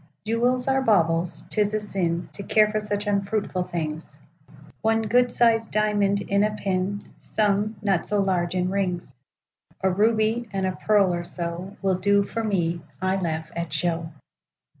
Jewels 0.25 0.67
are 0.67 0.81
baubles; 0.81 1.43
'tis 1.51 1.75
a 1.75 1.77
sinTo 1.77 2.49
care 2.49 2.71
for 2.71 2.79
such 2.79 3.05
unfruitful 3.05 3.65
things;—One 3.65 5.03
good 5.03 5.31
sized 5.31 5.69
diamond 5.69 6.21
in 6.21 6.43
a 6.43 6.55
pin,—Some, 6.55 7.75
not 7.83 8.07
so 8.07 8.19
large, 8.19 8.55
in 8.55 8.71
rings,—A 8.71 9.91
ruby, 9.91 10.49
and 10.51 10.65
a 10.65 10.71
pearl, 10.75 11.13
or 11.13 11.23
so, 11.23 11.77
Will 11.83 11.99
do 11.99 12.23
for 12.23 12.43
me;—I 12.43 13.17
laugh 13.17 13.51
at 13.55 13.71
show. 13.73 14.09